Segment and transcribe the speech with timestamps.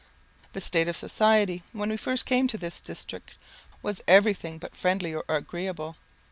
[0.53, 3.35] The state of society when we first came to this district,
[3.83, 5.95] was everything but friendly or agreeable.